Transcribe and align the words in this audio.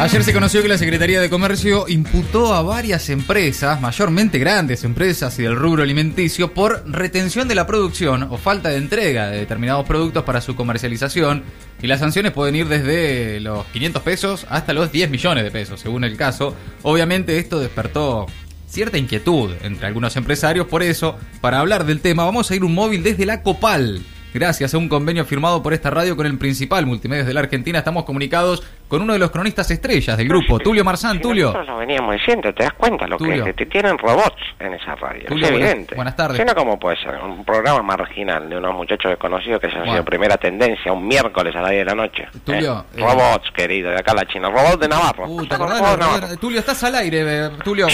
Ayer 0.00 0.24
se 0.24 0.32
conoció 0.32 0.60
que 0.60 0.68
la 0.68 0.76
Secretaría 0.76 1.20
de 1.20 1.30
Comercio 1.30 1.86
imputó 1.88 2.52
a 2.52 2.62
varias 2.62 3.08
empresas, 3.10 3.80
mayormente 3.80 4.38
grandes 4.38 4.82
empresas 4.82 5.38
y 5.38 5.44
del 5.44 5.56
rubro 5.56 5.84
alimenticio, 5.84 6.52
por 6.52 6.82
retención 6.90 7.46
de 7.46 7.54
la 7.54 7.66
producción 7.66 8.24
o 8.24 8.36
falta 8.36 8.70
de 8.70 8.76
entrega 8.76 9.28
de 9.28 9.38
determinados 9.38 9.86
productos 9.86 10.24
para 10.24 10.40
su 10.40 10.56
comercialización. 10.56 11.44
Y 11.80 11.86
las 11.86 12.00
sanciones 12.00 12.32
pueden 12.32 12.56
ir 12.56 12.66
desde 12.66 13.40
los 13.40 13.64
500 13.66 14.02
pesos 14.02 14.46
hasta 14.50 14.72
los 14.72 14.90
10 14.90 15.10
millones 15.10 15.44
de 15.44 15.50
pesos, 15.52 15.80
según 15.80 16.02
el 16.02 16.16
caso. 16.16 16.54
Obviamente 16.82 17.38
esto 17.38 17.60
despertó 17.60 18.26
cierta 18.66 18.98
inquietud 18.98 19.52
entre 19.62 19.86
algunos 19.86 20.16
empresarios, 20.16 20.66
por 20.66 20.82
eso, 20.82 21.16
para 21.40 21.60
hablar 21.60 21.86
del 21.86 22.00
tema, 22.00 22.24
vamos 22.24 22.50
a 22.50 22.56
ir 22.56 22.64
un 22.64 22.74
móvil 22.74 23.04
desde 23.04 23.26
la 23.26 23.42
Copal. 23.42 24.02
Gracias 24.34 24.74
a 24.74 24.78
un 24.78 24.88
convenio 24.88 25.24
firmado 25.24 25.62
por 25.62 25.72
esta 25.74 25.90
radio 25.90 26.16
con 26.16 26.26
el 26.26 26.36
principal 26.38 26.86
multimedios 26.86 27.24
de 27.24 27.32
la 27.34 27.38
Argentina, 27.38 27.78
estamos 27.78 28.02
comunicados 28.02 28.64
con 28.88 29.00
uno 29.00 29.12
de 29.12 29.20
los 29.20 29.30
cronistas 29.30 29.70
estrellas 29.70 30.16
del 30.16 30.26
grupo, 30.26 30.58
Tulio 30.58 30.84
Marzán. 30.84 31.18
Si 31.18 31.22
Tulio. 31.22 31.46
Nosotros 31.46 31.68
lo 31.68 31.76
veníamos 31.78 32.14
diciendo, 32.16 32.52
¿te 32.52 32.64
das 32.64 32.72
cuenta 32.72 33.06
lo 33.06 33.16
Tulio. 33.16 33.44
que 33.44 33.50
es? 33.50 33.56
Te 33.56 33.66
tienen 33.66 33.96
robots 33.96 34.42
en 34.58 34.74
esa 34.74 34.96
radio. 34.96 35.24
Tulio, 35.28 35.46
es 35.46 35.52
evidente. 35.52 35.94
buenas 35.94 36.16
tardes. 36.16 36.38
Si 36.38 36.44
no, 36.44 36.52
¿cómo 36.52 36.80
puede 36.80 36.96
ser? 36.96 37.14
Un 37.22 37.44
programa 37.44 37.80
marginal 37.82 38.50
de 38.50 38.56
unos 38.56 38.74
muchachos 38.74 39.12
desconocidos 39.12 39.60
que 39.60 39.68
se 39.68 39.76
Bueno. 39.76 39.92
sido 39.92 40.04
primera 40.04 40.36
tendencia 40.36 40.92
un 40.92 41.06
miércoles 41.06 41.54
a 41.54 41.60
las 41.60 41.70
10 41.70 41.84
de 41.84 41.84
la 41.84 41.94
noche. 41.94 42.26
Tulio, 42.44 42.84
¿Eh? 42.92 42.98
eh, 42.98 43.00
robots, 43.02 43.52
querido, 43.52 43.90
de 43.90 43.98
acá 43.98 44.10
a 44.12 44.16
la 44.16 44.26
China. 44.26 44.50
Robots 44.50 44.80
de 44.80 44.88
Navarro. 44.88 45.26
Uh, 45.28 45.46
¿te 45.46 45.54
acordás? 45.54 45.80
Navarro. 45.80 46.36
Tulio, 46.38 46.58
estás 46.58 46.82
al 46.82 46.96
aire, 46.96 47.22
eh, 47.46 47.50
Tulio. 47.62 47.86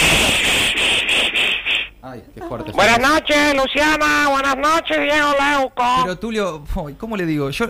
Ay, 2.03 2.23
qué 2.35 2.41
fuerte. 2.41 2.73
Buenas 2.73 2.99
noches, 2.99 3.55
Luciana. 3.55 4.29
Buenas 4.31 4.57
noches, 4.57 4.99
Diego 5.01 5.33
Leuco. 5.39 5.85
Pero 6.03 6.19
Tulio, 6.19 6.65
¿cómo 6.99 7.17
le 7.17 7.27
digo? 7.27 7.51
Yo 7.51 7.67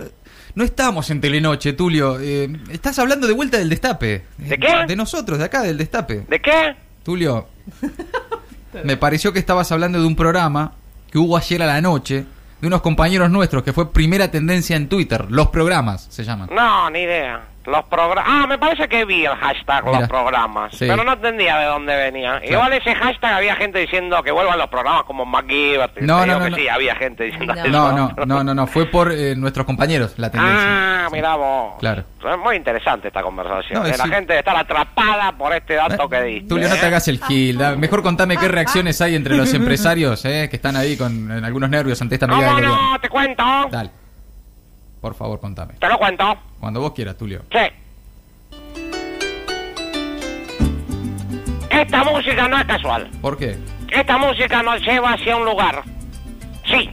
no 0.55 0.63
estamos 0.63 1.09
en 1.09 1.19
Telenoche, 1.19 1.73
Tulio. 1.73 2.17
Eh, 2.19 2.49
estás 2.69 2.97
hablando 2.99 3.27
de 3.27 3.33
vuelta 3.33 3.57
del 3.57 3.69
destape. 3.69 4.23
¿De 4.37 4.57
qué? 4.57 4.85
De 4.87 4.95
nosotros, 4.95 5.37
de 5.37 5.45
acá, 5.45 5.61
del 5.61 5.77
destape. 5.77 6.25
¿De 6.29 6.39
qué? 6.39 6.75
Tulio, 7.03 7.47
me 8.83 8.95
pareció 8.95 9.33
que 9.33 9.39
estabas 9.39 9.71
hablando 9.71 9.99
de 9.99 10.05
un 10.05 10.15
programa 10.15 10.73
que 11.11 11.17
hubo 11.17 11.35
ayer 11.35 11.61
a 11.63 11.65
la 11.65 11.81
noche 11.81 12.25
de 12.61 12.67
unos 12.67 12.81
compañeros 12.81 13.29
nuestros 13.31 13.63
que 13.63 13.73
fue 13.73 13.91
primera 13.91 14.29
tendencia 14.29 14.75
en 14.75 14.87
Twitter. 14.87 15.25
Los 15.29 15.49
programas 15.49 16.07
se 16.09 16.23
llaman. 16.23 16.49
No, 16.53 16.89
ni 16.89 16.99
idea. 16.99 17.41
Los 17.65 17.83
programas. 17.85 18.25
Ah, 18.27 18.47
me 18.47 18.57
parece 18.57 18.87
que 18.87 19.05
vi 19.05 19.25
el 19.25 19.35
hashtag 19.35 19.85
Mira. 19.85 19.99
los 19.99 20.09
programas. 20.09 20.73
Sí. 20.75 20.85
Pero 20.87 21.03
no 21.03 21.13
entendía 21.13 21.57
de 21.59 21.65
dónde 21.65 21.95
venía. 21.95 22.39
Claro. 22.39 22.53
Igual 22.53 22.73
ese 22.73 22.95
hashtag 22.95 23.33
había 23.33 23.55
gente 23.55 23.79
diciendo 23.79 24.21
que 24.23 24.31
vuelvan 24.31 24.57
los 24.57 24.67
programas 24.67 25.03
como 25.03 25.25
MacGyver. 25.25 25.91
No, 26.01 26.25
no, 26.25 26.39
no, 26.39 26.45
que 26.45 26.49
no. 26.51 26.57
sí, 26.57 26.67
había 26.67 26.95
gente 26.95 27.25
diciendo 27.25 27.53
eso. 27.53 27.67
No, 27.67 27.91
no, 27.91 28.13
no, 28.25 28.43
no, 28.43 28.53
no. 28.55 28.67
Fue 28.67 28.85
por 28.87 29.11
eh, 29.11 29.35
nuestros 29.35 29.65
compañeros 29.65 30.15
la 30.17 30.31
tendencia. 30.31 31.05
Ah, 31.05 31.09
mira 31.11 31.35
vos. 31.35 31.75
Claro. 31.79 32.03
Es 32.19 32.37
muy 32.39 32.55
interesante 32.55 33.09
esta 33.09 33.21
conversación. 33.21 33.79
No, 33.79 33.83
de 33.85 33.91
es 33.91 33.97
la 33.97 34.05
sí. 34.05 34.09
gente 34.11 34.33
de 34.33 34.39
estar 34.39 34.55
atrapada 34.57 35.31
por 35.33 35.53
este 35.53 35.75
dato 35.75 36.09
que 36.09 36.21
diste. 36.23 36.49
Tulio, 36.49 36.67
no 36.67 36.75
te 36.75 36.81
¿eh? 36.81 36.85
hagas 36.87 37.07
el 37.07 37.23
gil. 37.23 37.59
Mejor 37.77 38.01
contame 38.01 38.37
qué 38.37 38.47
reacciones 38.47 38.99
hay 39.01 39.15
entre 39.15 39.35
los 39.35 39.53
empresarios 39.53 40.25
eh, 40.25 40.47
que 40.49 40.55
están 40.55 40.75
ahí 40.75 40.97
con 40.97 41.31
en 41.31 41.45
algunos 41.45 41.69
nervios 41.69 42.01
ante 42.01 42.15
esta 42.15 42.25
medida 42.25 42.47
¿Cómo 42.47 42.57
del 42.57 42.65
gobierno. 42.69 42.91
no? 42.93 42.99
Te 42.99 43.09
cuento. 43.09 43.43
Dale. 43.69 43.91
Por 45.01 45.15
favor, 45.15 45.39
contame. 45.39 45.73
Te 45.79 45.87
lo 45.89 45.97
cuento. 45.97 46.37
Cuando 46.59 46.79
vos 46.79 46.91
quieras, 46.93 47.17
Tulio. 47.17 47.41
Sí. 47.51 47.59
Esta 51.69 52.03
música 52.03 52.47
no 52.47 52.57
es 52.57 52.65
casual. 52.65 53.09
¿Por 53.21 53.37
qué? 53.37 53.57
Esta 53.91 54.17
música 54.17 54.61
nos 54.61 54.81
lleva 54.81 55.13
hacia 55.13 55.35
un 55.35 55.45
lugar. 55.45 55.83
Sí. 56.69 56.89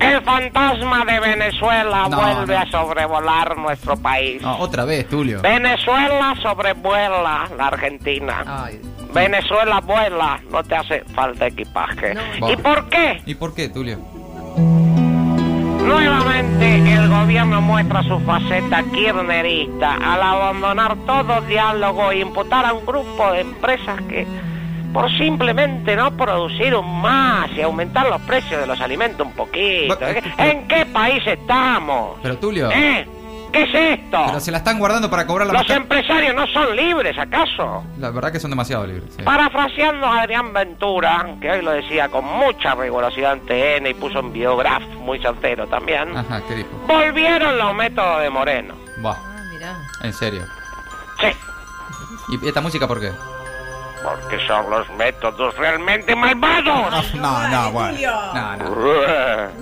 El 0.00 0.20
fantasma 0.22 1.04
de 1.04 1.20
Venezuela 1.20 2.08
No, 2.10 2.16
vuelve 2.20 2.54
no. 2.54 2.60
a 2.60 2.66
sobrevolar 2.70 3.56
nuestro 3.56 3.96
país. 3.96 4.42
No, 4.42 4.58
otra 4.58 4.84
vez, 4.84 5.08
Tulio. 5.08 5.40
Venezuela 5.40 6.34
sobrevuela 6.42 7.48
la 7.56 7.66
Argentina. 7.66 8.44
Ay. 8.46 8.80
Venezuela 9.14 9.80
vuela, 9.80 10.40
no 10.50 10.62
te 10.64 10.74
hace 10.74 11.04
falta 11.14 11.46
equipaje. 11.46 12.14
¿Y 12.52 12.56
por 12.56 12.88
qué? 12.88 13.22
¿Y 13.24 13.34
por 13.36 13.54
qué, 13.54 13.68
Tulio? 13.68 13.98
Nuevamente 15.84 16.94
el 16.94 17.08
gobierno 17.08 17.60
muestra 17.60 18.02
su 18.02 18.18
faceta 18.20 18.82
kirchnerista 18.84 19.94
al 19.94 20.22
abandonar 20.22 20.96
todo 21.06 21.40
diálogo 21.42 22.10
e 22.10 22.20
imputar 22.20 22.64
a 22.64 22.72
un 22.72 22.86
grupo 22.86 23.32
de 23.32 23.40
empresas 23.40 24.00
que 24.08 24.26
por 24.94 25.10
simplemente 25.18 25.96
no 25.96 26.16
producir 26.16 26.74
un 26.74 27.02
más 27.02 27.50
y 27.56 27.60
aumentar 27.60 28.08
los 28.08 28.20
precios 28.22 28.60
de 28.60 28.66
los 28.66 28.80
alimentos 28.80 29.26
un 29.26 29.32
poquito. 29.32 29.98
¿En 30.38 30.68
qué 30.68 30.86
país 30.86 31.22
estamos? 31.26 32.18
Pero, 32.22 32.38
Tulio. 32.38 32.70
¿Eh? 32.70 33.06
¿Qué 33.54 33.62
es 33.62 34.00
esto? 34.00 34.22
Pero 34.26 34.40
se 34.40 34.50
la 34.50 34.58
están 34.58 34.78
guardando 34.80 35.08
para 35.08 35.26
cobrar 35.26 35.46
la 35.46 35.52
¿Los 35.54 35.70
empresarios 35.70 36.34
no 36.34 36.44
son 36.48 36.74
libres, 36.74 37.16
acaso? 37.16 37.84
La 37.98 38.10
verdad 38.10 38.32
que 38.32 38.40
son 38.40 38.50
demasiado 38.50 38.84
libres. 38.86 39.14
sí. 39.16 39.22
Parafraseando 39.22 40.06
a 40.06 40.22
Adrián 40.22 40.52
Ventura, 40.52 41.24
que 41.40 41.50
hoy 41.50 41.62
lo 41.62 41.70
decía 41.70 42.08
con 42.08 42.24
mucha 42.24 42.74
rigurosidad 42.74 43.34
en 43.34 43.46
TN 43.46 43.86
y 43.86 43.94
puso 43.94 44.18
un 44.20 44.32
biograf 44.32 44.82
muy 44.98 45.20
certero 45.20 45.66
también, 45.68 46.16
Ajá, 46.16 46.42
¿qué 46.48 46.54
dijo? 46.56 46.68
volvieron 46.88 47.56
los 47.56 47.74
métodos 47.74 48.22
de 48.22 48.30
Moreno. 48.30 48.74
Buah, 49.00 49.14
Ah, 49.14 49.42
mirá. 49.52 49.76
en 50.02 50.12
serio. 50.12 50.42
Sí, 51.20 51.28
¿Y 52.42 52.48
esta 52.48 52.60
música 52.60 52.88
por 52.88 53.00
qué? 53.00 53.12
porque 54.02 54.38
son 54.46 54.68
los 54.68 54.86
métodos 54.98 55.56
realmente 55.56 56.14
malvados. 56.14 57.14
No, 57.14 57.48
no, 57.48 57.70
bueno. 57.72 57.98
No, 58.34 58.56
no. 58.56 58.74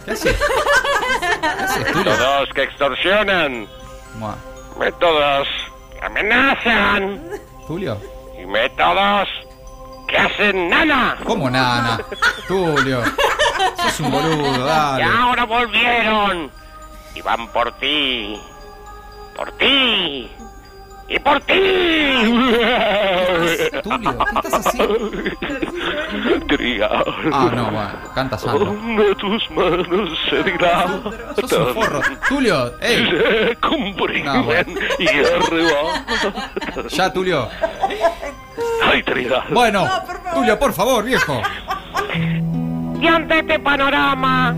¿Qué 0.05 0.11
haces? 0.11 0.37
¿Qué 0.37 1.63
haces? 1.63 1.95
Métodos 1.95 2.49
que 2.53 2.63
extorsionan, 2.65 3.69
Buah. 4.15 4.35
métodos 4.79 5.49
que 5.93 6.05
amenazan 6.05 7.21
¿Tulio? 7.67 7.99
y 8.41 8.47
métodos 8.47 9.29
que 10.09 10.19
hacen 10.19 10.69
nana. 10.69 11.17
¿Cómo 11.25 11.49
nana? 11.51 11.99
Tulio. 12.49 13.03
Sos 13.77 14.01
un 14.01 14.11
boludo, 14.11 14.55
Y 14.57 14.59
dale. 14.59 15.05
ahora 15.05 15.45
volvieron 15.45 16.51
y 17.15 17.23
van 17.23 17.47
por 17.49 17.73
ti, 17.79 18.41
por 19.37 19.51
ti 19.53 20.31
y 21.13 21.19
por 21.19 21.41
ti. 21.41 21.53
Tulio, 23.83 24.19
¿qué 24.19 24.25
estás 24.37 24.67
haciendo? 24.67 25.11
Trigal. 26.49 27.05
Ah, 27.33 27.51
no, 27.55 27.65
bueno. 27.65 27.91
Canta 28.15 28.39
Sandro. 28.39 28.73
De 28.97 29.15
tus 29.17 29.51
manos 29.51 30.19
se 30.31 30.43
dirá. 30.43 30.87
Sos 31.37 31.53
un 31.53 31.75
forro. 31.75 32.01
Tulio, 32.29 32.73
ey. 32.81 33.07
Se 33.11 33.57
No, 34.35 34.45
bueno. 34.45 34.73
y 34.99 35.09
arrebatan. 35.09 36.35
Ya, 36.89 37.13
Tulio. 37.13 37.49
Ay, 38.85 39.03
Trigal. 39.03 39.45
Bueno, 39.51 39.89
Tulio, 40.35 40.59
por 40.59 40.73
favor, 40.73 41.05
viejo. 41.05 41.41
Y 43.01 43.07
ante 43.07 43.41
este 43.41 43.59
panorama, 43.59 44.55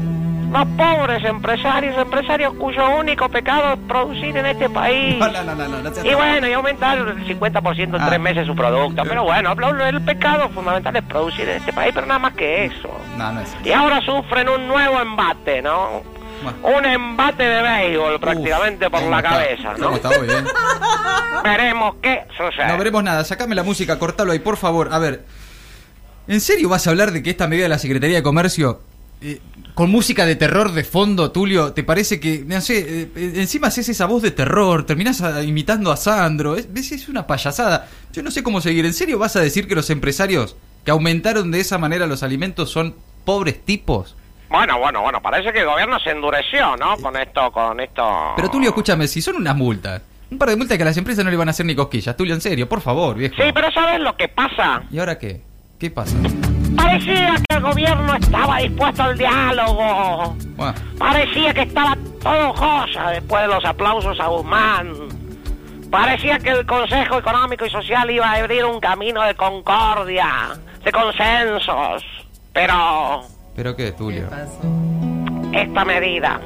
los 0.54 0.66
pobres 0.76 1.25
empresarios, 1.25 1.97
empresarios 1.98 2.54
cuyo 2.54 2.88
único 2.97 3.28
pecado 3.28 3.75
es 3.75 3.81
producir 3.88 4.37
en 4.37 4.47
este 4.47 4.70
país. 4.70 5.19
No, 5.19 5.28
no, 5.28 5.54
no, 5.54 5.91
Y 6.04 6.15
bueno, 6.15 6.47
y 6.48 6.53
aumentar 6.53 6.97
el 6.98 7.26
50% 7.26 7.97
en 7.97 8.03
Ah. 8.03 8.06
tres 8.09 8.20
meses 8.20 8.47
su 8.47 8.54
producto. 8.54 9.03
Pero 9.03 9.25
bueno, 9.25 9.53
el 9.87 10.03
pecado 10.03 10.48
fundamental 10.50 10.94
es 10.97 11.03
producir 11.03 11.48
en 11.48 11.56
este 11.56 11.72
país, 11.72 11.92
pero 11.94 12.06
nada 12.06 12.20
más 12.20 12.34
que 12.34 12.66
eso. 12.66 12.88
No, 13.19 13.32
no 13.32 13.41
es. 13.41 13.54
Y 13.65 13.72
ahora 13.72 14.00
sufren 14.00 14.48
un 14.48 14.66
nuevo 14.69 15.00
embate, 15.00 15.60
¿no? 15.60 16.03
Bueno. 16.42 16.78
Un 16.78 16.84
embate 16.84 17.42
de 17.42 17.62
béisbol 17.62 18.21
prácticamente 18.21 18.86
Uf, 18.86 18.92
por 18.92 19.00
¿cómo 19.00 19.10
la 19.12 19.16
está? 19.19 19.31
cabeza, 19.31 19.72
¿no? 19.78 19.84
¿Cómo 19.84 19.97
está 19.97 20.09
hoy, 20.10 20.28
eh? 20.28 20.44
Veremos 21.44 21.94
qué 22.03 22.22
sucede. 22.36 22.69
No 22.69 22.78
veremos 22.78 23.03
nada. 23.03 23.25
Sacame 23.25 23.54
la 23.54 23.62
música, 23.62 23.98
cortalo 23.98 24.32
ahí, 24.32 24.38
por 24.38 24.56
favor. 24.56 24.89
A 24.92 24.98
ver. 24.98 25.24
¿En 26.28 26.41
serio 26.41 26.68
vas 26.68 26.86
a 26.86 26.91
hablar 26.91 27.12
de 27.12 27.22
que 27.22 27.30
esta 27.30 27.47
medida 27.48 27.65
de 27.65 27.68
la 27.71 27.78
Secretaría 27.78 28.16
de 28.16 28.22
Comercio, 28.22 28.80
eh, 29.21 29.41
con 29.74 29.91
música 29.91 30.24
de 30.24 30.36
terror 30.36 30.71
de 30.72 30.84
fondo, 30.84 31.32
Tulio, 31.32 31.72
te 31.72 31.82
parece 31.82 32.21
que, 32.21 32.44
no 32.47 32.60
sé, 32.60 32.78
eh, 32.78 33.10
eh, 33.16 33.32
encima 33.36 33.66
haces 33.68 33.88
esa 33.88 34.06
voz 34.06 34.22
de 34.22 34.30
terror, 34.30 34.86
terminás 34.86 35.21
a- 35.21 35.42
imitando 35.42 35.91
a 35.91 35.97
Sandro? 35.97 36.54
Es, 36.56 36.68
es 36.92 37.09
una 37.09 37.26
payasada. 37.26 37.88
Yo 38.12 38.22
no 38.22 38.30
sé 38.30 38.42
cómo 38.44 38.60
seguir. 38.60 38.86
¿En 38.86 38.94
serio 38.94 39.18
vas 39.18 39.34
a 39.34 39.41
decir 39.41 39.66
que 39.66 39.74
los 39.74 39.91
empresarios 39.91 40.56
que 40.84 40.92
aumentaron 40.92 41.50
de 41.50 41.59
esa 41.60 41.78
manera 41.78 42.06
los 42.06 42.22
alimentos 42.22 42.71
son 42.71 42.94
pobres 43.24 43.65
tipos? 43.65 44.15
Bueno, 44.48 44.78
bueno, 44.78 45.03
bueno, 45.03 45.21
parece 45.21 45.53
que 45.53 45.60
el 45.60 45.66
gobierno 45.66 45.98
se 45.98 46.10
endureció, 46.10 46.76
¿no? 46.76 46.97
Con 46.98 47.16
esto, 47.16 47.50
con 47.50 47.80
esto... 47.80 48.34
Pero 48.36 48.50
Tulio, 48.50 48.68
escúchame, 48.68 49.09
si 49.09 49.21
son 49.21 49.36
unas 49.36 49.56
multas. 49.56 50.03
Un 50.30 50.38
par 50.38 50.50
de 50.50 50.56
multas 50.56 50.76
que 50.76 50.82
a 50.84 50.86
las 50.86 50.97
empresas 50.97 51.24
no 51.24 51.30
le 51.32 51.36
van 51.36 51.48
a 51.48 51.50
hacer 51.50 51.66
ni 51.66 51.74
cosquillas. 51.74 52.16
Tulio, 52.16 52.34
en 52.34 52.41
serio, 52.41 52.68
por 52.68 52.80
favor, 52.80 53.16
viejo. 53.16 53.34
Sí, 53.36 53.50
pero 53.53 53.72
¿sabes 53.72 53.98
lo 54.00 54.16
que 54.16 54.28
pasa? 54.28 54.84
¿Y 54.91 54.98
ahora 55.00 55.18
qué? 55.18 55.41
¿Qué 55.80 55.91
pasa? 55.91 56.15
Parecía 56.76 57.34
que 57.48 57.56
el 57.56 57.62
gobierno 57.62 58.15
estaba 58.15 58.59
dispuesto 58.59 59.03
al 59.03 59.18
diálogo. 59.18 60.36
Bueno, 60.56 60.74
Parecía 60.98 61.54
que 61.54 61.62
estaba 61.62 61.97
todo 62.22 62.53
joya 62.54 63.10
después 63.10 63.42
de 63.42 63.48
los 63.48 63.65
aplausos 63.65 64.18
a 64.21 64.26
Guzmán. 64.28 64.92
Parecía 65.91 66.38
que 66.38 66.50
el 66.50 66.66
Consejo 66.66 67.18
Económico 67.18 67.65
y 67.66 67.71
Social 67.71 68.10
iba 68.10 68.26
a 68.26 68.34
abrir 68.36 68.65
un 68.65 68.80
camino 68.80 69.22
de 69.22 69.34
concordia, 69.34 70.50
de 70.84 70.91
consensos. 70.92 72.04
Pero 72.53 73.22
¿Pero 73.54 73.76
qué, 73.76 73.92
Tulio? 73.92 74.28
esta 75.53 75.84
medida. 75.84 76.41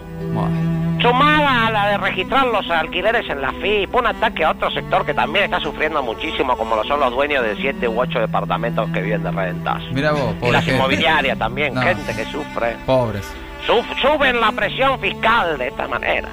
Sumada 1.00 1.66
a 1.66 1.70
la 1.70 1.88
de 1.88 1.98
registrar 1.98 2.46
los 2.46 2.68
alquileres 2.70 3.28
en 3.28 3.40
la 3.40 3.52
FIP, 3.52 3.94
un 3.94 4.06
ataque 4.06 4.44
a 4.44 4.50
otro 4.50 4.70
sector 4.70 5.04
que 5.06 5.14
también 5.14 5.44
está 5.46 5.60
sufriendo 5.60 6.02
muchísimo, 6.02 6.56
como 6.56 6.76
lo 6.76 6.84
son 6.84 7.00
los 7.00 7.10
dueños 7.12 7.42
de 7.44 7.56
siete 7.56 7.88
u 7.88 8.00
ocho 8.00 8.18
departamentos 8.20 8.88
que 8.90 9.00
viven 9.02 9.22
de 9.22 9.30
rentas. 9.30 9.82
Mira 9.92 10.12
vos, 10.12 10.34
Y 10.42 10.50
las 10.50 10.64
gente. 10.64 10.78
inmobiliarias 10.78 11.38
también, 11.38 11.74
No. 11.74 11.82
gente 11.82 12.14
que 12.14 12.24
sufre. 12.26 12.76
Pobres. 12.86 13.32
Suben 14.00 14.40
la 14.40 14.50
presión 14.52 14.98
fiscal 14.98 15.58
de 15.58 15.68
esta 15.68 15.86
manera. 15.88 16.28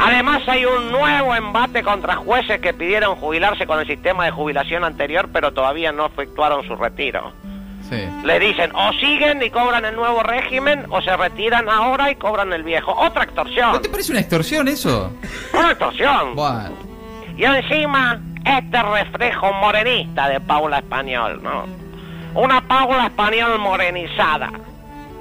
Además 0.00 0.42
hay 0.48 0.64
un 0.64 0.90
nuevo 0.90 1.34
embate 1.34 1.82
contra 1.82 2.16
jueces 2.16 2.58
que 2.60 2.72
pidieron 2.72 3.16
jubilarse 3.16 3.66
con 3.66 3.78
el 3.78 3.86
sistema 3.86 4.24
de 4.24 4.30
jubilación 4.32 4.82
anterior, 4.82 5.28
pero 5.32 5.52
todavía 5.52 5.92
no 5.92 6.06
efectuaron 6.06 6.66
su 6.66 6.74
retiro. 6.74 7.32
Sí. 7.88 8.08
Le 8.24 8.38
dicen 8.38 8.70
o 8.74 8.92
siguen 8.94 9.42
y 9.42 9.50
cobran 9.50 9.84
el 9.84 9.94
nuevo 9.94 10.22
régimen 10.22 10.86
o 10.90 11.02
se 11.02 11.16
retiran 11.16 11.68
ahora 11.68 12.10
y 12.10 12.16
cobran 12.16 12.52
el 12.52 12.62
viejo. 12.62 12.92
Otra 12.92 13.24
¿No 13.24 13.30
extorsión. 13.30 13.82
te 13.82 13.88
parece 13.88 14.12
una 14.12 14.20
extorsión 14.20 14.68
eso? 14.68 15.12
Una 15.52 15.70
extorsión. 15.70 16.34
Y 17.36 17.44
encima 17.44 18.20
este 18.44 18.82
reflejo 18.82 19.52
morenista 19.54 20.28
de 20.28 20.40
Paula 20.40 20.78
Español, 20.78 21.40
¿no? 21.42 21.64
Una 22.34 22.66
Paula 22.66 23.06
Español 23.06 23.58
morenizada. 23.58 24.50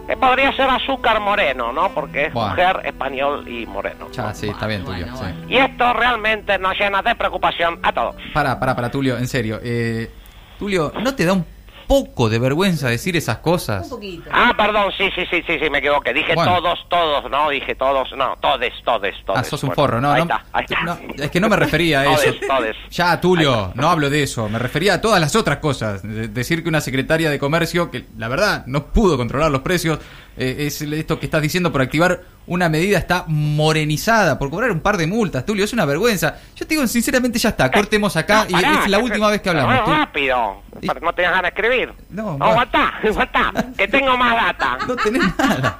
Que 0.07 0.17
podría 0.17 0.51
ser 0.51 0.69
azúcar 0.69 1.21
moreno, 1.21 1.71
¿no? 1.71 1.87
Porque 1.93 2.25
es 2.25 2.33
mujer, 2.33 2.81
español 2.83 3.47
y 3.47 3.65
moreno. 3.65 4.09
Ya, 4.11 4.33
sí, 4.33 4.49
está 4.49 4.67
bien, 4.67 4.83
Tulio. 4.83 5.05
Bueno, 5.05 5.17
sí. 5.17 5.23
bueno. 5.23 5.49
Y 5.49 5.57
esto 5.57 5.93
realmente 5.93 6.59
nos 6.59 6.77
llena 6.77 7.01
de 7.01 7.15
preocupación 7.15 7.79
a 7.81 7.93
todos. 7.93 8.15
Para, 8.33 8.59
para, 8.59 8.75
para, 8.75 8.91
Tulio, 8.91 9.17
en 9.17 9.27
serio. 9.29 9.61
Eh, 9.63 10.11
Tulio, 10.59 10.91
¿no 11.01 11.15
te 11.15 11.23
da 11.23 11.31
un 11.31 11.45
poco 11.93 12.29
de 12.29 12.39
vergüenza 12.39 12.89
decir 12.89 13.15
esas 13.15 13.37
cosas? 13.37 13.83
Un 13.83 13.89
poquito. 13.91 14.29
Ah, 14.31 14.53
perdón, 14.57 14.91
sí, 14.97 15.09
sí, 15.15 15.21
sí, 15.29 15.43
sí, 15.45 15.59
sí, 15.61 15.69
me 15.69 15.77
equivoqué. 15.77 16.13
Dije 16.13 16.33
Bueno. 16.35 16.55
todos, 16.57 16.79
todos, 16.89 17.29
no, 17.29 17.49
dije 17.49 17.75
todos, 17.75 18.11
no, 18.17 18.35
todes, 18.41 18.73
todes, 18.83 19.15
todes. 19.25 19.39
Ah, 19.39 19.43
sos 19.43 19.63
un 19.63 19.71
forro, 19.71 20.01
no, 20.01 20.11
Ahí 20.11 20.25
no, 20.25 20.35
está, 20.35 20.45
ahí 20.53 20.65
está. 20.69 20.81
no, 20.83 20.97
es 21.23 21.29
que 21.31 21.39
no 21.39 21.49
me 21.49 21.55
refería 21.55 22.01
a 22.01 22.13
eso. 22.13 22.33
Todes, 22.33 22.47
todes. 22.47 22.75
Ya, 22.89 23.19
Tulio, 23.21 23.71
no 23.75 23.89
hablo 23.89 24.09
de 24.09 24.23
eso, 24.23 24.49
me 24.49 24.59
refería 24.59 24.95
a 24.95 25.01
todas 25.01 25.19
las 25.21 25.35
otras 25.35 25.57
cosas. 25.57 26.01
De- 26.03 26.27
decir 26.27 26.63
que 26.63 26.69
una 26.69 26.81
secretaria 26.81 27.29
de 27.29 27.37
comercio, 27.39 27.91
que 27.91 28.05
la 28.17 28.27
verdad 28.27 28.63
no 28.65 28.85
pudo 28.87 29.17
controlar 29.17 29.51
los 29.51 29.61
precios, 29.61 29.99
eh, 30.37 30.55
es 30.67 30.81
esto 30.81 31.19
que 31.19 31.25
estás 31.25 31.41
diciendo 31.41 31.71
por 31.71 31.81
activar 31.81 32.21
una 32.45 32.67
medida 32.67 32.97
está 32.97 33.23
morenizada, 33.27 34.37
por 34.37 34.49
cobrar 34.49 34.69
un 34.71 34.81
par 34.81 34.97
de 34.97 35.07
multas, 35.07 35.45
Tulio, 35.45 35.63
es 35.63 35.71
una 35.71 35.85
vergüenza. 35.85 36.35
Yo 36.55 36.67
te 36.67 36.75
digo, 36.75 36.85
sinceramente, 36.87 37.39
ya 37.39 37.49
está, 37.49 37.71
cortemos 37.71 38.17
acá 38.17 38.45
y 38.49 38.51
No, 38.53 38.61
pará, 38.61 38.79
es 38.83 38.89
la 38.89 38.99
última 38.99 39.29
vez 39.29 39.41
que 39.41 39.49
hablamos. 39.49 39.79
Tulio. 39.85 39.95
rápido. 39.97 40.61
Y- 40.81 40.87
Para- 40.87 40.99
No 40.99 41.13
te 41.13 41.21
ganas 41.21 41.41
de 41.43 41.47
escribir. 41.47 41.93
No, 42.09 42.37
aguantá, 42.41 42.93
aguantá, 43.03 43.51
que 43.77 43.87
tengo 43.87 44.17
más 44.17 44.35
data. 44.35 44.77
No 44.85 44.95
tenés 44.97 45.23
nada. 45.37 45.79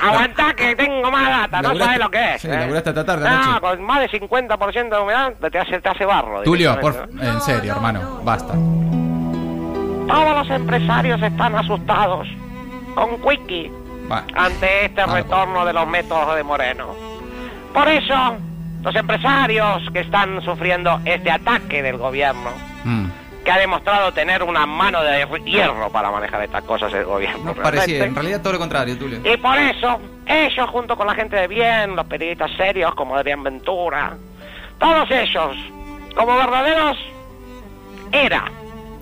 Aguantá 0.00 0.54
que 0.54 0.76
tengo 0.76 1.10
más 1.10 1.28
data, 1.50 1.62
no 1.62 1.76
sabes 1.78 1.98
lo 1.98 2.10
que 2.10 2.34
es. 2.34 2.42
sí, 2.42 2.48
¿eh? 2.48 2.72
hasta 2.76 3.04
tarde 3.04 3.28
No, 3.28 3.34
anoche. 3.36 3.60
con 3.60 3.82
más 3.82 4.00
de 4.00 4.08
50% 4.20 4.88
de 4.96 5.02
humedad 5.02 5.32
te 5.50 5.58
hace, 5.58 5.80
te 5.80 5.88
hace 5.88 6.04
barro. 6.04 6.42
Tulio, 6.44 6.78
por, 6.80 6.92
directamente. 6.92 7.26
en 7.26 7.34
No, 7.34 7.40
serio, 7.40 7.72
no, 7.72 7.76
hermano, 7.76 8.00
no, 8.02 8.22
basta. 8.22 8.52
Todos 10.06 10.36
los 10.46 10.50
empresarios 10.50 11.20
están 11.22 11.54
asustados 11.56 12.28
con 12.94 13.20
Quickie 13.22 13.72
Ante 14.34 14.84
este 14.86 15.00
Ah, 15.00 15.06
retorno 15.06 15.64
de 15.64 15.72
los 15.72 15.86
métodos 15.86 16.36
de 16.36 16.42
Moreno. 16.42 16.94
Por 17.72 17.88
eso, 17.88 18.36
los 18.82 18.94
empresarios 18.94 19.82
que 19.92 20.00
están 20.00 20.42
sufriendo 20.42 21.00
este 21.04 21.30
ataque 21.30 21.82
del 21.82 21.96
gobierno, 21.98 22.50
Mm. 22.84 23.06
que 23.44 23.50
ha 23.50 23.58
demostrado 23.58 24.12
tener 24.12 24.42
una 24.42 24.66
mano 24.66 25.02
de 25.02 25.26
hierro 25.44 25.90
para 25.90 26.10
manejar 26.10 26.42
estas 26.42 26.62
cosas 26.64 26.92
el 26.94 27.04
gobierno. 27.04 27.54
No 27.54 27.62
parecía, 27.62 28.04
en 28.04 28.14
realidad 28.14 28.40
todo 28.42 28.54
lo 28.54 28.58
contrario, 28.58 28.96
Tulio. 28.98 29.20
Y 29.24 29.36
por 29.38 29.58
eso, 29.58 29.98
ellos 30.26 30.70
junto 30.70 30.96
con 30.96 31.06
la 31.06 31.14
gente 31.14 31.36
de 31.36 31.48
bien, 31.48 31.96
los 31.96 32.06
periodistas 32.06 32.50
serios 32.56 32.94
como 32.94 33.16
Adrián 33.16 33.42
Ventura, 33.42 34.16
todos 34.78 35.10
ellos, 35.10 35.56
como 36.14 36.36
verdaderos, 36.36 36.96
era. 38.12 38.44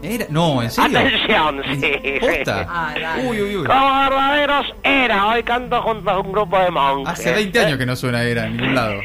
Era, 0.03 0.27
no, 0.31 0.61
en 0.63 0.71
serio. 0.71 0.99
Atención, 0.99 1.63
sí. 1.81 1.93
¿Posta? 2.21 2.67
Ah, 2.69 2.95
dale. 3.01 3.29
Uy, 3.29 3.41
uy, 3.41 3.57
uy. 3.59 3.65
Como 3.67 4.01
verdaderos 4.01 4.67
era. 4.83 5.27
Hoy 5.29 5.43
canto 5.45 5.81
junto 5.83 6.11
a 6.11 6.19
un 6.19 6.33
grupo 6.33 6.59
de 6.59 6.71
monjes. 6.71 7.13
Hace 7.21 7.33
20 7.33 7.61
años 7.61 7.79
que 7.79 7.87
no 7.87 7.95
suena 7.97 8.23
era 8.23 8.47
en 8.47 8.57
ningún 8.57 8.75
lado. 8.75 9.01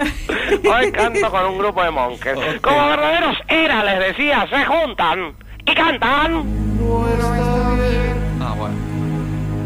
Hoy 0.74 0.90
canto 0.92 1.30
con 1.30 1.44
un 1.46 1.58
grupo 1.58 1.82
de 1.84 1.90
monjes. 1.90 2.36
Como 2.60 2.86
verdaderos 2.88 3.36
era, 3.48 3.84
les 3.84 3.98
decía, 4.08 4.46
se 4.50 4.64
juntan 4.64 5.34
y 5.64 5.74
cantan. 5.74 6.44
Ah, 8.40 8.54
bueno. 8.56 8.74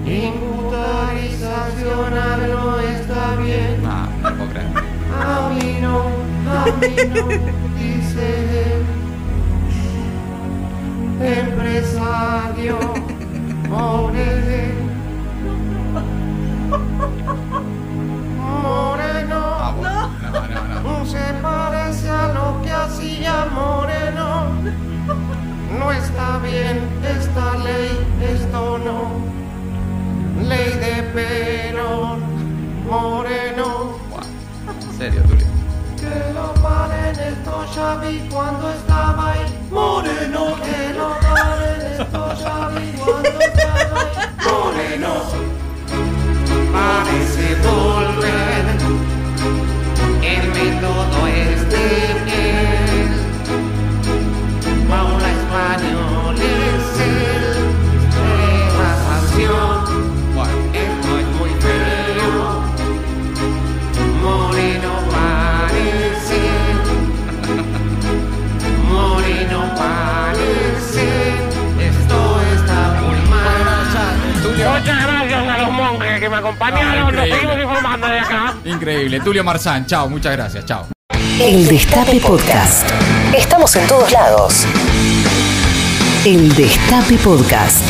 Imputarizacional 0.07 2.51
no 2.51 2.81
está 2.81 3.37
bien. 3.37 3.83
Ah, 3.87 4.09
no 4.23 4.35
puedo 4.35 4.51
creer. 4.51 4.67
A 5.21 5.49
mí 5.51 5.79
no, 5.81 6.03
a 6.51 6.65
mí 6.67 6.73
no, 7.15 7.29
Empresario, 11.75 12.79
moreno. 13.69 14.95
Moreno, 18.63 19.41
Ah, 19.59 19.75
bueno. 19.77 20.09
No, 20.23 20.83
no, 20.83 20.99
no. 21.01 21.05
se 21.07 21.19
parece 21.43 22.09
a 22.09 22.29
lo 22.29 22.63
que 22.63 22.71
hacía 22.71 23.47
Moreno. 23.53 24.53
No 25.81 25.91
está 25.91 26.39
bien 26.39 26.81
esta 27.03 27.57
ley, 27.59 27.91
esto 28.23 28.79
no. 28.79 29.11
Ley 30.49 30.71
de 30.79 31.03
Perón, 31.13 32.21
Moreno. 32.89 33.99
Buah. 34.11 34.23
En 34.81 34.97
serio, 34.97 35.23
Tulio. 35.23 35.47
Que 35.99 36.33
lo 36.33 36.55
paren 36.63 37.19
esto 37.19 37.65
ya 37.75 37.97
vi 37.97 38.29
cuando 38.31 38.71
estaba 38.71 39.33
ahí. 39.33 39.54
Que 76.25 76.31
me 76.31 76.37
acompañaron. 76.37 77.15
Nos 77.15 77.27
Increíble. 77.27 77.35
seguimos 77.35 77.63
informando 77.63 78.07
de 78.07 78.19
acá. 78.19 78.55
Increíble. 78.65 79.21
Tulio 79.21 79.45
Marzán, 79.45 79.85
chao, 79.87 80.09
muchas 80.09 80.33
gracias, 80.33 80.65
chao. 80.65 80.87
El 81.39 81.67
Destape 81.69 82.19
Podcast. 82.21 82.89
Estamos 83.37 83.77
en 83.77 83.87
todos 83.87 84.11
lados. 84.11 84.65
El 86.25 86.55
Destape 86.55 87.17
Podcast. 87.19 87.85